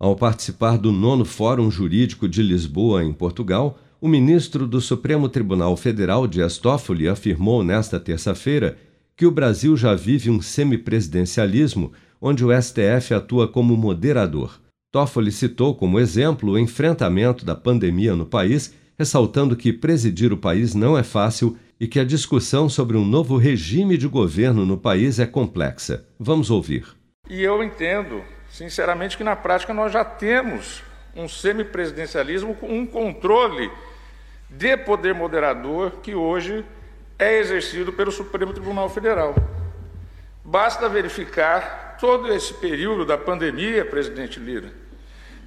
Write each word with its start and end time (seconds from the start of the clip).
Ao 0.00 0.14
participar 0.14 0.78
do 0.78 0.92
nono 0.92 1.24
Fórum 1.24 1.68
Jurídico 1.68 2.28
de 2.28 2.40
Lisboa, 2.40 3.02
em 3.02 3.12
Portugal, 3.12 3.80
o 4.00 4.06
ministro 4.06 4.64
do 4.64 4.80
Supremo 4.80 5.28
Tribunal 5.28 5.76
Federal, 5.76 6.28
Dias 6.28 6.56
Toffoli, 6.56 7.08
afirmou 7.08 7.64
nesta 7.64 7.98
terça-feira 7.98 8.78
que 9.16 9.26
o 9.26 9.30
Brasil 9.32 9.76
já 9.76 9.96
vive 9.96 10.30
um 10.30 10.40
semipresidencialismo 10.40 11.92
onde 12.20 12.44
o 12.44 12.62
STF 12.62 13.12
atua 13.12 13.48
como 13.48 13.76
moderador. 13.76 14.60
Toffoli 14.92 15.32
citou 15.32 15.74
como 15.74 15.98
exemplo 15.98 16.52
o 16.52 16.58
enfrentamento 16.58 17.44
da 17.44 17.56
pandemia 17.56 18.14
no 18.14 18.24
país, 18.24 18.72
ressaltando 18.96 19.56
que 19.56 19.72
presidir 19.72 20.32
o 20.32 20.36
país 20.36 20.76
não 20.76 20.96
é 20.96 21.02
fácil 21.02 21.56
e 21.80 21.88
que 21.88 21.98
a 21.98 22.04
discussão 22.04 22.68
sobre 22.68 22.96
um 22.96 23.04
novo 23.04 23.36
regime 23.36 23.96
de 23.96 24.06
governo 24.06 24.64
no 24.64 24.78
país 24.78 25.18
é 25.18 25.26
complexa. 25.26 26.06
Vamos 26.20 26.52
ouvir. 26.52 26.86
E 27.28 27.42
eu 27.42 27.64
entendo 27.64 28.22
sinceramente, 28.50 29.16
que 29.16 29.24
na 29.24 29.36
prática 29.36 29.72
nós 29.72 29.92
já 29.92 30.04
temos 30.04 30.82
um 31.14 31.28
semipresidencialismo 31.28 32.54
com 32.54 32.68
um 32.68 32.86
controle 32.86 33.70
de 34.48 34.76
poder 34.76 35.14
moderador 35.14 35.92
que 36.02 36.14
hoje 36.14 36.64
é 37.18 37.38
exercido 37.38 37.92
pelo 37.92 38.12
Supremo 38.12 38.52
Tribunal 38.52 38.88
Federal. 38.88 39.34
Basta 40.44 40.88
verificar 40.88 41.96
todo 42.00 42.32
esse 42.32 42.54
período 42.54 43.04
da 43.04 43.18
pandemia, 43.18 43.84
presidente 43.84 44.38
Lira, 44.38 44.72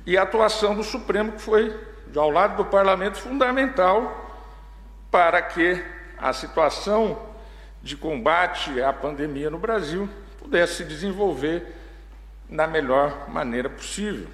e 0.05 0.17
a 0.17 0.23
atuação 0.23 0.75
do 0.75 0.83
Supremo, 0.83 1.31
que 1.31 1.41
foi, 1.41 1.73
ao 2.15 2.29
lado 2.29 2.57
do 2.57 2.65
parlamento, 2.65 3.17
fundamental 3.17 4.17
para 5.09 5.41
que 5.41 5.83
a 6.17 6.33
situação 6.33 7.19
de 7.81 7.97
combate 7.97 8.81
à 8.81 8.93
pandemia 8.93 9.49
no 9.49 9.57
Brasil 9.57 10.07
pudesse 10.37 10.75
se 10.75 10.83
desenvolver 10.83 11.80
na 12.51 12.67
melhor 12.67 13.29
maneira 13.29 13.69
possível. 13.69 14.27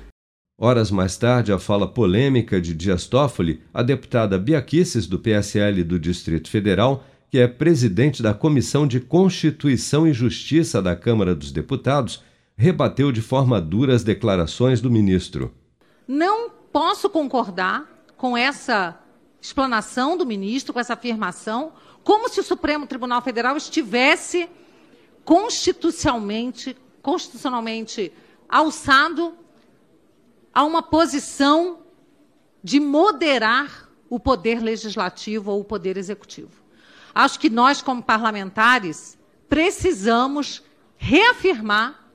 Horas 0.60 0.90
mais 0.90 1.16
tarde, 1.16 1.54
a 1.54 1.60
fala 1.60 1.88
polêmica 1.88 2.60
de 2.60 2.74
Dias 2.74 3.06
Toffoli, 3.06 3.62
a 3.72 3.84
deputada 3.84 4.40
Bia 4.40 4.59
Kicis, 4.59 5.06
do 5.06 5.20
PSL 5.20 5.84
do 5.84 6.00
Distrito 6.00 6.50
Federal, 6.50 7.04
que 7.30 7.38
é 7.38 7.48
presidente 7.48 8.24
da 8.24 8.34
Comissão 8.34 8.88
de 8.88 9.00
Constituição 9.00 10.08
e 10.08 10.14
Justiça 10.14 10.82
da 10.82 10.96
Câmara 10.96 11.36
dos 11.36 11.52
Deputados, 11.52 12.24
rebateu 12.58 13.12
de 13.12 13.22
forma 13.22 13.62
dura 13.62 13.94
as 13.94 14.04
declarações 14.04 14.81
do 14.81 14.90
ministro. 14.90 15.54
Não 16.08 16.50
posso 16.50 17.08
concordar 17.08 17.86
com 18.18 18.36
essa 18.36 18.98
explanação 19.40 20.18
do 20.18 20.26
ministro, 20.26 20.74
com 20.74 20.80
essa 20.80 20.94
afirmação, 20.94 21.74
como 22.04 22.28
se 22.30 22.40
o 22.40 22.44
Supremo 22.44 22.88
Tribunal 22.88 23.22
Federal 23.22 23.56
estivesse 23.56 24.50
constitucionalmente 25.24 26.76
constitucionalmente 27.08 28.11
alçado 28.50 29.33
a 30.53 30.66
uma 30.66 30.83
posição 30.83 31.80
de 32.61 32.81
moderar 32.81 33.89
o 34.09 34.19
poder 34.19 34.61
legislativo 34.61 35.52
ou 35.52 35.61
o 35.61 35.63
poder 35.63 35.95
executivo. 35.95 36.52
Acho 37.16 37.39
que 37.39 37.50
nós, 37.50 37.81
como 37.81 38.03
parlamentares, 38.03 39.17
precisamos 39.47 40.61
reafirmar 40.97 42.11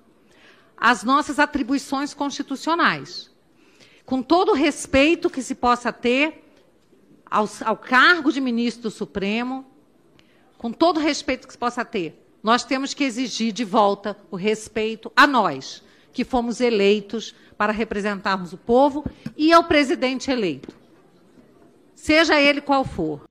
as 0.77 1.03
nossas 1.03 1.39
atribuições 1.39 2.13
constitucionais, 2.13 3.31
com 4.05 4.23
todo 4.23 4.51
o 4.51 4.55
respeito 4.55 5.31
que 5.31 5.41
se 5.41 5.55
possa 5.55 5.91
ter 5.91 6.45
ao, 7.25 7.49
ao 7.65 7.79
cargo 7.79 8.31
de 8.31 8.43
ministro 8.43 8.83
do 8.83 8.91
Supremo, 8.91 9.65
com 10.59 10.71
todo 10.71 10.99
o 10.99 11.03
respeito 11.03 11.47
que 11.47 11.55
se 11.55 11.59
possa 11.59 11.83
ter 11.83 12.22
nós 12.43 12.65
temos 12.65 12.93
que 12.93 13.05
exigir 13.05 13.53
de 13.53 13.65
volta 13.65 14.17
o 14.31 14.37
respeito 14.37 15.13
a 15.17 15.27
nós, 15.27 15.83
que 16.13 16.25
fomos 16.25 16.61
eleitos 16.61 17.35
para 17.57 17.73
representarmos 17.73 18.53
o 18.53 18.57
povo, 18.57 19.05
e 19.37 19.53
ao 19.53 19.65
presidente 19.65 20.31
eleito, 20.31 20.75
seja 21.95 22.41
ele 22.41 22.61
qual 22.61 22.85
for. 22.85 23.23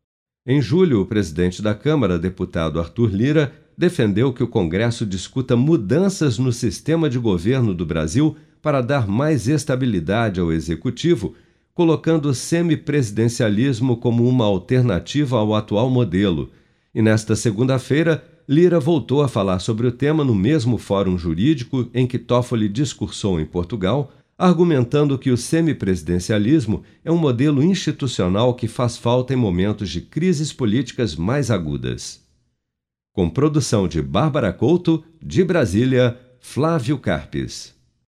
Em 0.48 0.62
julho, 0.62 1.02
o 1.02 1.06
presidente 1.06 1.62
da 1.62 1.76
Câmara, 1.76 2.18
deputado 2.18 2.80
Arthur 2.80 3.14
Lira, 3.14 3.54
defendeu 3.78 4.34
que 4.34 4.44
o 4.44 4.48
Congresso 4.48 5.06
discuta 5.06 5.56
mudanças 5.56 6.38
no 6.38 6.52
sistema 6.52 7.10
de 7.10 7.20
governo 7.20 7.74
do 7.74 7.86
Brasil 7.86 8.36
para 8.62 8.82
dar 8.82 9.08
mais 9.08 9.48
estabilidade 9.48 10.40
ao 10.40 10.52
executivo, 10.52 11.36
colocando 11.74 12.30
o 12.30 12.34
semipresidencialismo 12.34 13.98
como 13.98 14.28
uma 14.28 14.46
alternativa 14.46 15.38
ao 15.38 15.56
atual 15.56 15.90
modelo. 15.90 16.52
E 16.94 17.02
nesta 17.02 17.36
segunda-feira, 17.36 18.24
Lira 18.48 18.80
voltou 18.80 19.22
a 19.22 19.28
falar 19.28 19.60
sobre 19.60 19.88
o 19.88 19.92
tema 19.92 20.24
no 20.26 20.36
mesmo 20.36 20.78
fórum 20.78 21.18
jurídico 21.18 21.90
em 21.94 22.06
que 22.06 22.20
Toffoli 22.20 22.68
discursou 22.68 23.40
em 23.40 23.46
Portugal, 23.46 24.12
argumentando 24.38 25.18
que 25.18 25.32
o 25.32 25.38
semipresidencialismo 25.38 26.84
é 27.06 27.12
um 27.12 27.18
modelo 27.18 27.64
institucional 27.64 28.54
que 28.54 28.68
faz 28.68 28.98
falta 28.98 29.34
em 29.34 29.38
momentos 29.38 29.90
de 29.90 30.02
crises 30.02 30.52
políticas 30.52 31.16
mais 31.16 31.50
agudas. 31.50 32.22
Com 33.14 33.30
produção 33.30 33.88
de 33.88 34.02
Bárbara 34.02 34.52
Couto, 34.52 35.04
de 35.22 35.44
Brasília, 35.44 36.20
Flávio 36.40 36.98
Carpes. 36.98 37.74